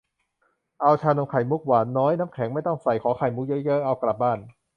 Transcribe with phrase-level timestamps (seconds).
[0.81, 4.39] เอาชานมไข่มุก หวานน้อย น้ำแข็งไม่ต้องใส่ ขอไข่มุกเยอะ ๆ เอากลับบ้าน